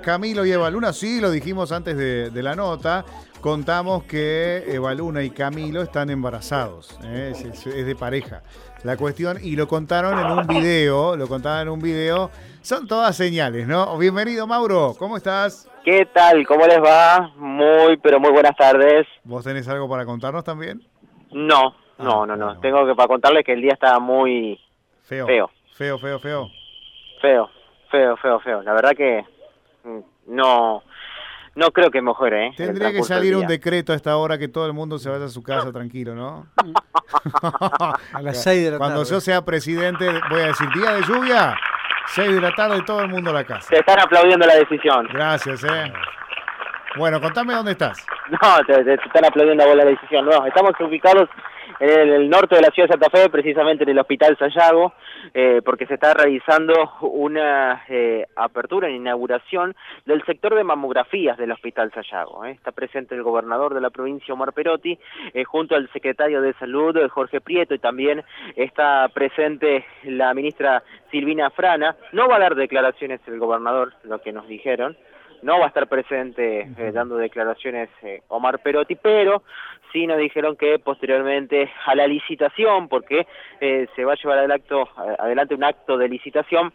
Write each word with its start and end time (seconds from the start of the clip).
Camilo 0.00 0.44
y 0.44 0.52
Evaluna, 0.52 0.92
sí, 0.92 1.20
lo 1.20 1.30
dijimos 1.30 1.72
antes 1.72 1.96
de, 1.96 2.30
de 2.30 2.42
la 2.42 2.54
nota. 2.54 3.04
Contamos 3.40 4.04
que 4.04 4.64
Evaluna 4.66 5.22
y 5.22 5.30
Camilo 5.30 5.80
están 5.82 6.10
embarazados, 6.10 6.98
¿eh? 7.04 7.30
es, 7.32 7.42
es- 7.44 7.66
es 7.66 7.86
de 7.86 7.96
pareja. 7.96 8.42
La 8.84 8.96
cuestión, 8.96 9.38
y 9.42 9.56
lo 9.56 9.66
contaron 9.68 10.18
en 10.18 10.26
un 10.30 10.46
video, 10.46 11.16
lo 11.16 11.26
contaban 11.26 11.62
en 11.62 11.68
un 11.70 11.80
video. 11.80 12.30
Son 12.62 12.86
todas 12.86 13.16
señales, 13.16 13.66
¿no? 13.66 13.96
Bienvenido, 13.98 14.46
Mauro, 14.46 14.94
¿cómo 14.98 15.16
estás? 15.16 15.68
¿Qué 15.84 16.06
tal? 16.12 16.46
¿Cómo 16.46 16.66
les 16.66 16.78
va? 16.82 17.30
Muy, 17.36 17.96
pero 17.98 18.20
muy 18.20 18.30
buenas 18.32 18.54
tardes. 18.56 19.06
¿Vos 19.24 19.44
tenés 19.44 19.66
algo 19.68 19.88
para 19.88 20.04
contarnos 20.04 20.44
también? 20.44 20.82
No, 21.32 21.74
Ah, 21.98 22.04
no, 22.04 22.26
no, 22.26 22.36
no. 22.36 22.46
bueno. 22.46 22.60
Tengo 22.60 22.86
que 22.86 22.94
para 22.94 23.08
contarles 23.08 23.44
que 23.44 23.52
el 23.52 23.62
día 23.62 23.72
está 23.74 23.98
muy 23.98 24.58
Feo. 25.04 25.26
Feo. 25.26 25.50
Feo, 25.74 25.98
feo, 25.98 26.18
feo. 26.18 26.50
feo, 27.90 28.16
feo, 28.16 28.40
feo. 28.40 28.62
La 28.62 28.72
verdad 28.74 28.92
que 28.96 29.24
no, 30.26 30.82
no 31.54 31.70
creo 31.72 31.90
que 31.90 32.00
mejore, 32.02 32.48
¿eh? 32.48 32.52
Tendría 32.56 32.92
que 32.92 33.02
salir 33.02 33.36
un 33.36 33.46
decreto 33.46 33.92
a 33.92 33.96
esta 33.96 34.16
hora 34.16 34.38
que 34.38 34.48
todo 34.48 34.66
el 34.66 34.72
mundo 34.72 34.98
se 34.98 35.08
vaya 35.10 35.24
a 35.24 35.28
su 35.28 35.42
casa 35.42 35.72
tranquilo, 35.72 36.14
¿no? 36.14 36.46
A 38.12 38.22
las 38.22 38.42
6 38.42 38.64
de 38.64 38.70
la 38.72 38.78
Cuando 38.78 39.00
tarde. 39.00 39.10
yo 39.10 39.20
sea 39.20 39.44
presidente, 39.44 40.06
voy 40.30 40.40
a 40.42 40.46
decir, 40.46 40.68
día 40.72 40.92
de 40.92 41.02
lluvia, 41.02 41.56
6 42.06 42.34
de 42.34 42.40
la 42.40 42.52
tarde, 42.54 42.82
todo 42.86 43.00
el 43.02 43.08
mundo 43.08 43.30
a 43.30 43.34
la 43.34 43.44
casa. 43.44 43.68
Te 43.68 43.78
están 43.80 43.98
aplaudiendo 44.00 44.46
la 44.46 44.54
decisión. 44.54 45.08
Gracias, 45.12 45.64
eh. 45.64 45.92
Bueno, 46.96 47.20
contame 47.20 47.54
dónde 47.54 47.72
estás. 47.72 48.04
No, 48.30 48.58
te- 48.66 48.84
te 48.84 48.94
están 48.94 49.24
aplaudiendo 49.24 49.62
a 49.64 49.66
vos 49.66 49.76
la 49.76 49.84
decisión. 49.84 50.24
No, 50.24 50.46
estamos 50.46 50.72
ubicados 50.80 51.28
en 51.80 52.12
el, 52.12 52.28
norte 52.28 52.56
de 52.56 52.60
la 52.62 52.70
ciudad 52.70 52.88
de 52.88 52.92
Santa 52.92 53.10
Fe, 53.10 53.30
precisamente 53.30 53.84
en 53.84 53.90
el 53.90 53.98
Hospital 53.98 54.36
Sayago, 54.38 54.92
eh, 55.32 55.62
porque 55.64 55.86
se 55.86 55.94
está 55.94 56.12
realizando 56.12 56.74
una 57.00 57.84
eh, 57.88 58.26
apertura, 58.36 58.88
una 58.88 58.96
inauguración 58.96 59.74
del 60.04 60.22
sector 60.24 60.54
de 60.54 60.62
mamografías 60.62 61.38
del 61.38 61.52
Hospital 61.52 61.90
Sayago. 61.92 62.44
eh. 62.44 62.52
Está 62.52 62.72
presente 62.72 63.14
el 63.14 63.22
gobernador 63.22 63.72
de 63.74 63.80
la 63.80 63.90
provincia, 63.90 64.34
Omar 64.34 64.52
Perotti, 64.52 64.98
eh, 65.32 65.44
junto 65.44 65.74
al 65.74 65.90
secretario 65.92 66.42
de 66.42 66.52
Salud, 66.54 66.96
eh, 66.98 67.08
Jorge 67.08 67.40
Prieto, 67.40 67.74
y 67.74 67.78
también 67.78 68.22
está 68.56 69.08
presente 69.08 69.86
la 70.04 70.34
ministra 70.34 70.82
Silvina 71.10 71.50
Frana. 71.50 71.96
No 72.12 72.28
va 72.28 72.36
a 72.36 72.40
dar 72.40 72.54
declaraciones 72.54 73.20
el 73.26 73.38
gobernador, 73.38 73.94
lo 74.04 74.20
que 74.20 74.32
nos 74.32 74.46
dijeron, 74.46 74.96
no 75.42 75.58
va 75.58 75.66
a 75.66 75.68
estar 75.68 75.88
presente 75.88 76.68
eh, 76.76 76.92
dando 76.92 77.16
declaraciones 77.16 77.88
eh, 78.02 78.22
Omar 78.28 78.60
Perotti, 78.60 78.96
pero 78.96 79.42
sí 79.92 80.06
nos 80.06 80.18
dijeron 80.18 80.56
que 80.56 80.78
posteriormente 80.78 81.70
a 81.86 81.94
la 81.94 82.06
licitación, 82.06 82.88
porque 82.88 83.26
eh, 83.60 83.86
se 83.96 84.04
va 84.04 84.12
a 84.12 84.16
llevar 84.16 84.50
acto, 84.50 84.88
adelante 85.18 85.54
un 85.54 85.64
acto 85.64 85.96
de 85.96 86.08
licitación, 86.08 86.72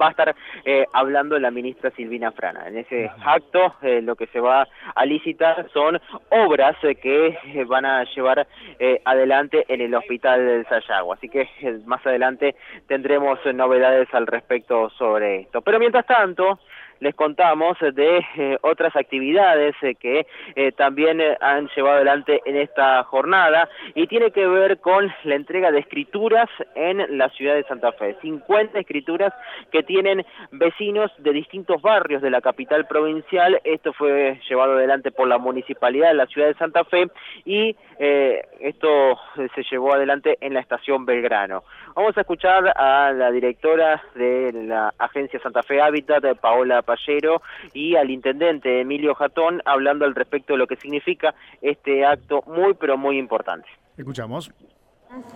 va 0.00 0.08
a 0.08 0.10
estar 0.10 0.34
eh, 0.64 0.86
hablando 0.92 1.38
la 1.38 1.50
ministra 1.50 1.90
Silvina 1.90 2.32
Frana. 2.32 2.68
En 2.68 2.78
ese 2.78 3.10
acto 3.24 3.74
eh, 3.82 4.00
lo 4.02 4.16
que 4.16 4.26
se 4.28 4.40
va 4.40 4.68
a 4.94 5.06
licitar 5.06 5.68
son 5.72 6.00
obras 6.30 6.76
que 7.02 7.64
van 7.66 7.84
a 7.84 8.04
llevar 8.04 8.46
eh, 8.78 9.00
adelante 9.04 9.64
en 9.68 9.80
el 9.80 9.94
hospital 9.94 10.46
del 10.46 10.66
Sayago. 10.66 11.12
Así 11.12 11.28
que 11.28 11.48
más 11.86 12.04
adelante 12.06 12.54
tendremos 12.86 13.38
novedades 13.54 14.12
al 14.12 14.26
respecto 14.26 14.90
sobre 14.90 15.42
esto. 15.42 15.62
Pero 15.62 15.78
mientras 15.78 16.06
tanto, 16.06 16.58
les 17.00 17.14
contamos 17.14 17.76
de 17.80 18.24
eh, 18.36 18.58
otras 18.62 18.94
actividades 18.96 19.74
eh, 19.82 19.94
que 19.94 20.26
eh, 20.54 20.72
también 20.72 21.20
han 21.40 21.68
llevado 21.74 21.96
adelante 21.96 22.40
en 22.44 22.56
esta 22.56 23.02
jornada 23.04 23.68
y 23.94 24.06
tiene 24.06 24.30
que 24.30 24.46
ver 24.46 24.80
con 24.80 25.12
la 25.24 25.34
entrega 25.34 25.70
de 25.70 25.80
escrituras 25.80 26.48
en 26.74 27.18
la 27.18 27.28
ciudad 27.30 27.54
de 27.54 27.64
Santa 27.64 27.92
Fe. 27.92 28.16
50 28.22 28.78
escrituras 28.78 29.32
que 29.70 29.82
tienen 29.82 30.24
vecinos 30.52 31.10
de 31.18 31.32
distintos 31.32 31.82
barrios 31.82 32.22
de 32.22 32.30
la 32.30 32.40
capital 32.40 32.86
provincial. 32.86 33.60
Esto 33.64 33.92
fue 33.92 34.40
llevado 34.48 34.72
adelante 34.74 35.10
por 35.10 35.28
la 35.28 35.38
municipalidad 35.38 36.08
de 36.08 36.14
la 36.14 36.26
ciudad 36.26 36.48
de 36.48 36.54
Santa 36.54 36.84
Fe 36.84 37.08
y 37.44 37.76
esto 37.98 39.18
se 39.54 39.62
llevó 39.70 39.94
adelante 39.94 40.36
en 40.40 40.52
la 40.52 40.60
estación 40.60 41.06
Belgrano. 41.06 41.62
Vamos 41.94 42.16
a 42.18 42.20
escuchar 42.20 42.74
a 42.76 43.10
la 43.12 43.30
directora 43.30 44.02
de 44.14 44.52
la 44.52 44.92
agencia 44.98 45.40
Santa 45.40 45.62
Fe 45.62 45.80
Hábitat, 45.80 46.38
Paola 46.40 46.82
Pallero, 46.86 47.42
y 47.74 47.96
al 47.96 48.10
intendente 48.10 48.80
Emilio 48.80 49.14
Jatón 49.14 49.60
hablando 49.66 50.06
al 50.06 50.14
respecto 50.14 50.54
de 50.54 50.58
lo 50.58 50.66
que 50.66 50.76
significa 50.76 51.34
este 51.60 52.06
acto 52.06 52.42
muy 52.46 52.72
pero 52.74 52.96
muy 52.96 53.18
importante. 53.18 53.68
Escuchamos. 53.98 54.50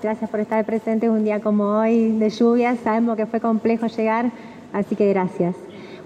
Gracias 0.03 0.31
por 0.31 0.41
estar 0.41 0.65
presentes 0.65 1.11
un 1.11 1.25
día 1.25 1.41
como 1.41 1.79
hoy 1.79 2.19
de 2.19 2.31
lluvia. 2.31 2.77
Sabemos 2.77 3.17
que 3.17 3.27
fue 3.27 3.41
complejo 3.41 3.87
llegar, 3.87 4.31
así 4.73 4.97
que 4.97 5.09
gracias. 5.09 5.57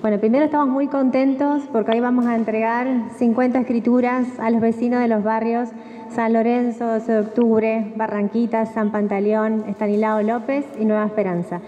Bueno, 0.03 0.21
primero 0.21 0.45
estamos 0.45 0.69
muy 0.69 0.89
contentos 0.89 1.63
porque 1.73 1.93
hoy 1.93 2.01
vamos 2.01 2.27
a 2.27 2.35
entregar 2.35 2.87
50 3.17 3.61
escrituras 3.61 4.39
a 4.39 4.51
los 4.51 4.61
vecinos 4.61 5.01
de 5.01 5.09
los 5.09 5.23
barrios 5.23 5.71
San 6.15 6.33
Lorenzo, 6.33 6.87
12 6.87 7.13
de 7.13 7.19
octubre, 7.19 7.93
Barranquitas, 7.97 8.73
San 8.73 8.93
Pantaleón, 8.93 9.65
Estanislao 9.69 10.23
López 10.23 10.65
y 10.79 10.85
Nueva 10.85 11.07
Esperanza. 11.07 11.61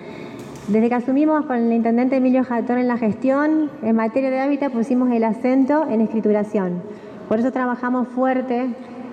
Desde 0.69 0.88
que 0.88 0.97
asumimos 0.97 1.47
con 1.47 1.59
el 1.59 1.72
intendente 1.72 2.16
Emilio 2.16 2.43
Jatón 2.43 2.78
en 2.78 2.88
la 2.88 2.99
gestión, 2.99 3.71
en 3.82 3.94
materia 3.94 4.31
de 4.31 4.41
hábitat 4.41 4.72
pusimos 4.72 5.12
el 5.12 5.22
acento 5.22 5.87
en 5.88 6.00
escrituración. 6.00 6.82
Por 7.28 7.38
eso 7.38 7.53
trabajamos 7.53 8.09
fuerte 8.09 8.66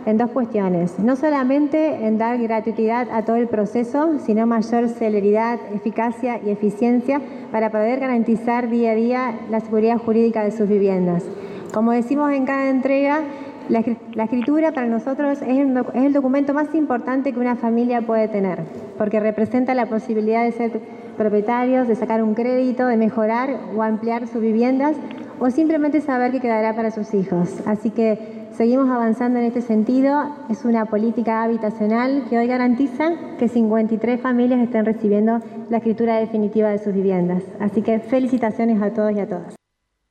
en 0.07 0.17
dos 0.17 0.31
cuestiones. 0.31 0.97
No 0.97 1.15
solamente 1.15 2.07
en 2.07 2.17
dar 2.17 2.39
gratuidad 2.39 3.07
a 3.11 3.23
todo 3.23 3.35
el 3.35 3.47
proceso, 3.47 4.17
sino 4.25 4.47
mayor 4.47 4.89
celeridad, 4.89 5.59
eficacia 5.75 6.39
y 6.43 6.49
eficiencia 6.49 7.21
para 7.51 7.69
poder 7.69 7.99
garantizar 7.99 8.67
día 8.67 8.93
a 8.93 8.95
día 8.95 9.39
la 9.51 9.59
seguridad 9.59 9.99
jurídica 9.99 10.43
de 10.43 10.51
sus 10.51 10.67
viviendas. 10.67 11.23
Como 11.71 11.91
decimos 11.91 12.31
en 12.31 12.45
cada 12.45 12.71
entrega, 12.71 13.21
la, 13.69 13.83
la 14.13 14.23
escritura 14.23 14.71
para 14.71 14.87
nosotros 14.87 15.41
es 15.41 15.57
el, 15.57 15.77
es 15.77 16.03
el 16.03 16.13
documento 16.13 16.53
más 16.53 16.73
importante 16.75 17.33
que 17.33 17.39
una 17.39 17.55
familia 17.55 18.01
puede 18.01 18.27
tener, 18.27 18.59
porque 18.97 19.19
representa 19.19 19.73
la 19.73 19.87
posibilidad 19.87 20.43
de 20.43 20.51
ser 20.51 20.81
propietarios, 21.17 21.87
de 21.87 21.95
sacar 21.95 22.23
un 22.23 22.33
crédito, 22.33 22.87
de 22.87 22.97
mejorar 22.97 23.59
o 23.75 23.83
ampliar 23.83 24.27
sus 24.27 24.41
viviendas 24.41 24.95
o 25.39 25.49
simplemente 25.49 26.01
saber 26.01 26.31
que 26.31 26.39
quedará 26.39 26.75
para 26.75 26.91
sus 26.91 27.13
hijos. 27.13 27.49
Así 27.65 27.89
que 27.89 28.47
seguimos 28.55 28.89
avanzando 28.89 29.39
en 29.39 29.45
este 29.45 29.61
sentido. 29.61 30.35
Es 30.49 30.65
una 30.65 30.85
política 30.85 31.43
habitacional 31.43 32.25
que 32.29 32.37
hoy 32.37 32.47
garantiza 32.47 33.11
que 33.37 33.47
53 33.47 34.21
familias 34.21 34.61
estén 34.61 34.85
recibiendo 34.85 35.39
la 35.69 35.77
escritura 35.77 36.17
definitiva 36.17 36.69
de 36.69 36.77
sus 36.77 36.93
viviendas. 36.93 37.43
Así 37.59 37.81
que 37.81 37.99
felicitaciones 37.99 38.81
a 38.81 38.93
todos 38.93 39.11
y 39.13 39.19
a 39.19 39.27
todas. 39.27 39.55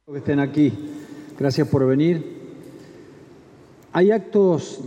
que 0.06 0.18
estén 0.18 0.40
aquí. 0.40 0.72
Gracias 1.38 1.66
por 1.68 1.86
venir. 1.86 2.41
Hay 3.94 4.10
actos 4.10 4.80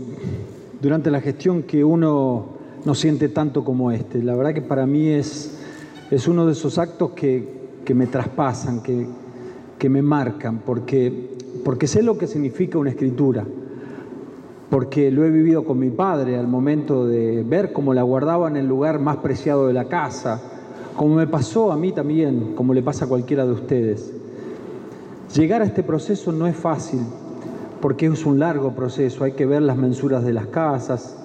durante 0.81 1.11
la 1.11 1.21
gestión 1.21 1.61
que 1.61 1.83
uno 1.83 2.45
no 2.85 2.95
siente 2.95 3.29
tanto 3.29 3.63
como 3.63 3.91
este. 3.91 4.23
La 4.23 4.35
verdad 4.35 4.55
que 4.55 4.63
para 4.63 4.87
mí 4.87 5.09
es, 5.09 5.59
es 6.09 6.27
uno 6.27 6.47
de 6.47 6.53
esos 6.53 6.79
actos 6.79 7.11
que, 7.11 7.47
que 7.85 7.93
me 7.93 8.07
traspasan, 8.07 8.81
que, 8.81 9.05
que 9.77 9.89
me 9.89 10.01
marcan, 10.01 10.57
porque, 10.65 11.37
porque 11.63 11.85
sé 11.85 12.01
lo 12.01 12.17
que 12.17 12.25
significa 12.25 12.79
una 12.79 12.89
escritura, 12.89 13.45
porque 14.71 15.11
lo 15.11 15.23
he 15.23 15.29
vivido 15.29 15.65
con 15.65 15.77
mi 15.77 15.91
padre 15.91 16.39
al 16.39 16.47
momento 16.47 17.05
de 17.05 17.43
ver 17.43 17.73
cómo 17.73 17.93
la 17.93 18.01
guardaba 18.01 18.47
en 18.47 18.57
el 18.57 18.67
lugar 18.67 18.99
más 18.99 19.17
preciado 19.17 19.67
de 19.67 19.73
la 19.73 19.85
casa, 19.85 20.41
como 20.95 21.13
me 21.13 21.27
pasó 21.27 21.71
a 21.71 21.77
mí 21.77 21.91
también, 21.91 22.53
como 22.55 22.73
le 22.73 22.81
pasa 22.81 23.05
a 23.05 23.07
cualquiera 23.07 23.45
de 23.45 23.51
ustedes. 23.51 24.11
Llegar 25.35 25.61
a 25.61 25.65
este 25.65 25.83
proceso 25.83 26.31
no 26.31 26.47
es 26.47 26.55
fácil, 26.55 27.01
porque 27.85 28.07
es 28.07 28.25
un 28.25 28.39
largo 28.39 28.71
proceso, 28.71 29.25
hay 29.25 29.33
que 29.33 29.45
ver 29.45 29.61
las 29.61 29.77
mensuras 29.77 30.23
de 30.23 30.33
las 30.33 30.47
casas. 30.47 31.15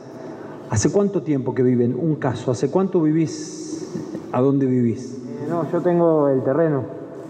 ¿Hace 0.68 0.92
cuánto 0.92 1.22
tiempo 1.22 1.54
que 1.54 1.62
viven? 1.62 1.96
Un 1.98 2.16
caso, 2.16 2.50
¿hace 2.50 2.70
cuánto 2.70 3.00
vivís? 3.00 3.88
¿A 4.30 4.42
dónde 4.42 4.66
vivís? 4.66 5.16
No, 5.48 5.66
yo 5.72 5.80
tengo 5.80 6.28
el 6.28 6.42
terreno, 6.42 6.84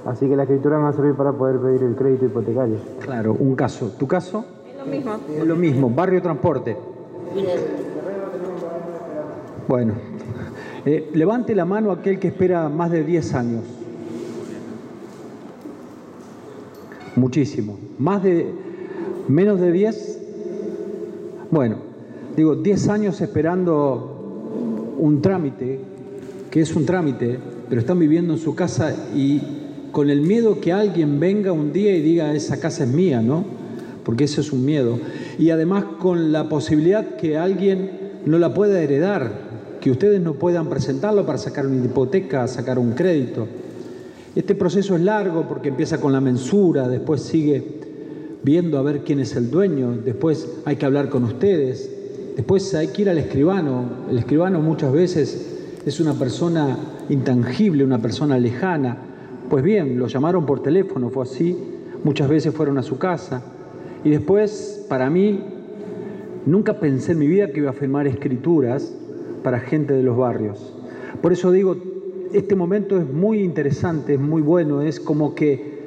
así 0.05 0.29
que 0.29 0.35
la 0.35 0.43
escritura 0.43 0.79
me 0.79 0.83
va 0.83 0.89
a 0.89 0.95
servir 0.95 1.15
para 1.15 1.31
poder 1.31 1.61
pedir 1.61 1.81
el 1.85 1.95
crédito 1.95 2.25
hipotecario. 2.25 2.79
Claro, 2.99 3.37
un 3.39 3.55
caso. 3.55 3.93
¿Tu 3.97 4.09
caso? 4.09 4.45
Es 4.67 4.77
lo 4.77 4.87
mismo. 4.87 5.17
Es 5.29 5.47
lo 5.47 5.55
mismo, 5.55 5.91
barrio 5.91 6.21
transporte. 6.21 6.77
Bueno, 9.69 9.93
eh, 10.85 11.09
levante 11.15 11.55
la 11.55 11.67
mano 11.67 11.93
aquel 11.93 12.19
que 12.19 12.27
espera 12.27 12.69
más 12.69 12.91
de 12.91 13.05
10 13.05 13.35
años. 13.35 13.63
Muchísimo. 17.15 17.79
Más 17.97 18.25
de, 18.25 18.70
menos 19.29 19.61
de 19.61 19.73
10. 19.73 20.19
Bueno, 21.51 21.77
digo, 22.37 22.57
10 22.57 22.89
años 22.89 23.21
esperando 23.21 24.97
un 24.99 25.23
trámite, 25.23 25.81
que 26.51 26.61
es 26.61 26.75
un 26.75 26.87
trámite, 26.87 27.39
pero 27.69 27.81
están 27.81 27.99
viviendo 27.99 28.35
en 28.35 28.39
su 28.39 28.55
casa 28.55 28.95
y 29.15 29.41
con 29.93 30.11
el 30.11 30.21
miedo 30.21 30.61
que 30.61 30.73
alguien 30.73 31.19
venga 31.19 31.53
un 31.53 31.73
día 31.73 31.95
y 31.97 32.03
diga, 32.03 32.35
esa 32.35 32.61
casa 32.61 32.85
es 32.85 32.91
mía, 32.91 33.23
¿no? 33.23 33.45
Porque 34.05 34.25
eso 34.25 34.41
es 34.41 34.53
un 34.53 34.65
miedo. 34.65 34.99
Y 35.39 35.51
además 35.51 35.85
con 35.99 36.33
la 36.33 36.49
posibilidad 36.49 37.17
que 37.17 37.37
alguien 37.39 37.91
no 38.27 38.39
la 38.39 38.55
pueda 38.55 38.81
heredar, 38.81 39.33
que 39.81 39.91
ustedes 39.91 40.21
no 40.21 40.35
puedan 40.35 40.69
presentarlo 40.69 41.25
para 41.27 41.39
sacar 41.39 41.67
una 41.67 41.85
hipoteca, 41.85 42.47
sacar 42.47 42.79
un 42.79 42.93
crédito. 42.93 43.47
Este 44.35 44.55
proceso 44.55 44.95
es 44.95 45.01
largo 45.01 45.49
porque 45.49 45.71
empieza 45.71 46.01
con 46.01 46.13
la 46.13 46.21
mensura, 46.21 46.89
después 46.89 47.23
sigue 47.23 47.80
viendo 48.43 48.79
a 48.79 48.83
ver 48.83 49.01
quién 49.01 49.21
es 49.21 49.37
el 49.37 49.51
dueño, 49.51 49.97
después 50.05 50.49
hay 50.65 50.77
que 50.77 50.87
hablar 50.87 51.09
con 51.09 51.25
ustedes, 51.25 51.91
después 52.37 52.75
hay 52.75 52.89
que 52.89 53.03
ir 53.03 53.11
al 53.11 53.19
escribano. 53.19 53.85
El 54.11 54.19
escribano 54.19 54.61
muchas 54.61 54.93
veces 54.93 55.59
es 55.85 56.01
una 56.01 56.15
persona 56.15 56.77
intangible, 57.09 57.85
una 57.85 58.01
persona 58.01 58.39
lejana. 58.39 58.99
Pues 59.49 59.65
bien, 59.65 59.99
lo 59.99 60.07
llamaron 60.07 60.47
por 60.47 60.63
teléfono, 60.63 61.11
fue 61.11 61.25
así, 61.25 61.57
muchas 62.05 62.29
veces 62.29 62.55
fueron 62.55 62.79
a 62.79 62.83
su 62.83 62.99
casa. 62.99 63.43
Y 64.05 64.11
después, 64.11 64.87
para 64.89 65.11
mí, 65.11 65.41
nunca 66.47 66.81
pensé 66.81 67.13
en 67.13 67.19
mi 67.19 67.27
vida 67.27 67.51
que 67.53 67.61
iba 67.61 67.71
a 67.71 67.75
firmar 67.75 68.07
escrituras 68.07 68.95
para 69.43 69.61
gente 69.61 69.95
de 69.95 70.03
los 70.03 70.17
barrios. 70.17 70.73
Por 71.21 71.33
eso 71.33 71.51
digo, 71.51 71.77
este 72.33 72.55
momento 72.55 72.99
es 72.99 73.07
muy 73.07 73.41
interesante, 73.41 74.15
es 74.15 74.21
muy 74.21 74.41
bueno, 74.41 74.83
es 74.83 75.01
como 75.01 75.35
que, 75.35 75.80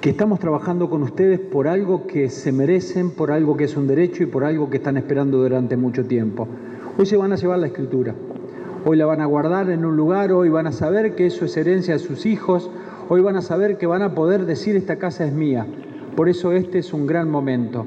que 0.00 0.08
estamos 0.08 0.38
trabajando 0.38 0.88
con 0.88 1.02
ustedes 1.02 1.38
por 1.38 1.68
algo 1.68 2.06
que 2.06 2.30
se 2.30 2.52
merecen, 2.52 3.14
por 3.14 3.30
algo 3.30 3.58
que 3.58 3.64
es 3.64 3.76
un 3.76 3.86
derecho 3.86 4.22
y 4.22 4.26
por 4.26 4.44
algo 4.44 4.70
que 4.70 4.78
están 4.78 4.96
esperando 4.96 5.36
durante 5.36 5.76
mucho 5.76 6.06
tiempo. 6.08 6.48
Hoy 6.98 7.04
se 7.04 7.18
van 7.18 7.34
a 7.34 7.36
llevar 7.36 7.58
la 7.58 7.66
escritura, 7.66 8.14
hoy 8.86 8.96
la 8.96 9.04
van 9.04 9.20
a 9.20 9.26
guardar 9.26 9.68
en 9.68 9.84
un 9.84 9.98
lugar, 9.98 10.32
hoy 10.32 10.48
van 10.48 10.66
a 10.66 10.72
saber 10.72 11.14
que 11.14 11.26
eso 11.26 11.44
es 11.44 11.54
herencia 11.54 11.92
de 11.92 12.00
sus 12.00 12.24
hijos, 12.24 12.70
hoy 13.10 13.20
van 13.20 13.36
a 13.36 13.42
saber 13.42 13.76
que 13.76 13.86
van 13.86 14.00
a 14.00 14.14
poder 14.14 14.46
decir 14.46 14.74
esta 14.74 14.98
casa 14.98 15.26
es 15.26 15.34
mía. 15.34 15.66
Por 16.16 16.30
eso 16.30 16.52
este 16.52 16.78
es 16.78 16.94
un 16.94 17.06
gran 17.06 17.30
momento. 17.30 17.86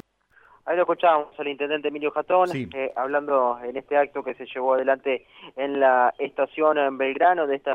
Ahí 0.65 0.77
lo 0.77 0.83
escuchábamos 0.83 1.37
al 1.39 1.47
intendente 1.47 1.89
Emilio 1.89 2.11
Jatón 2.11 2.49
eh, 2.53 2.93
hablando 2.95 3.59
en 3.63 3.75
este 3.75 3.97
acto 3.97 4.23
que 4.23 4.33
se 4.35 4.45
llevó 4.45 4.75
adelante 4.75 5.25
en 5.57 5.79
la 5.79 6.13
estación 6.19 6.77
en 6.77 6.97
Belgrano 6.97 7.47
de 7.47 7.55
esta 7.55 7.71